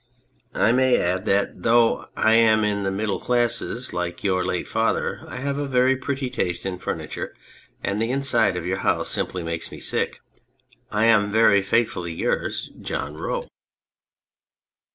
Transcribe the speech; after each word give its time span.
I 0.55 0.71
may 0.71 0.97
add 0.97 1.25
that 1.25 1.61
though 1.61 2.07
I 2.17 2.33
am 2.33 2.63
of 2.63 2.83
the 2.83 2.89
middle 2.89 3.19
classes, 3.19 3.93
like 3.93 4.23
your 4.23 4.43
late 4.43 4.67
father, 4.67 5.23
I 5.27 5.35
have 5.35 5.59
a 5.59 5.67
very 5.67 5.95
pretty 5.95 6.27
taste 6.27 6.65
in 6.65 6.79
furniture, 6.79 7.35
and 7.83 8.01
the 8.01 8.09
inside 8.09 8.57
of 8.57 8.65
your 8.65 8.79
house 8.79 9.09
simply 9.09 9.43
makes 9.43 9.69
me 9.71 9.79
sick. 9.79 10.19
I 10.91 11.05
am, 11.05 11.29
Very 11.29 11.61
faithfully 11.61 12.13
yours, 12.15 12.71
JOHN 12.81 13.17
ROE. 13.17 13.45